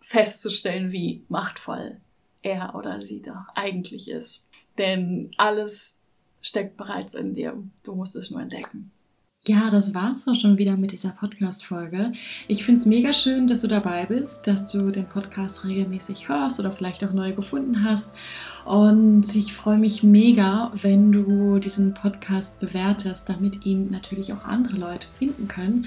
festzustellen, 0.00 0.90
wie 0.90 1.22
machtvoll 1.28 2.00
er 2.48 2.74
oder 2.74 3.00
sie 3.00 3.22
doch 3.22 3.54
eigentlich 3.54 4.10
ist. 4.10 4.46
Denn 4.78 5.30
alles 5.36 6.00
steckt 6.40 6.76
bereits 6.76 7.14
in 7.14 7.34
dir. 7.34 7.62
Du 7.84 7.94
musst 7.94 8.16
es 8.16 8.30
nur 8.30 8.40
entdecken. 8.40 8.90
Ja, 9.42 9.70
das 9.70 9.94
war's 9.94 10.26
auch 10.26 10.34
schon 10.34 10.58
wieder 10.58 10.76
mit 10.76 10.90
dieser 10.90 11.10
Podcast-Folge. 11.10 12.12
Ich 12.48 12.64
finde 12.64 12.80
es 12.80 12.86
mega 12.86 13.12
schön, 13.12 13.46
dass 13.46 13.60
du 13.60 13.68
dabei 13.68 14.04
bist, 14.04 14.46
dass 14.46 14.70
du 14.70 14.90
den 14.90 15.08
Podcast 15.08 15.64
regelmäßig 15.64 16.28
hörst 16.28 16.58
oder 16.58 16.72
vielleicht 16.72 17.04
auch 17.04 17.12
neu 17.12 17.32
gefunden 17.32 17.84
hast. 17.84 18.12
Und 18.66 19.34
ich 19.36 19.54
freue 19.54 19.78
mich 19.78 20.02
mega, 20.02 20.72
wenn 20.82 21.12
du 21.12 21.60
diesen 21.60 21.94
Podcast 21.94 22.58
bewertest, 22.58 23.28
damit 23.28 23.64
ihn 23.64 23.90
natürlich 23.90 24.32
auch 24.32 24.44
andere 24.44 24.76
Leute 24.76 25.06
finden 25.16 25.46
können. 25.46 25.86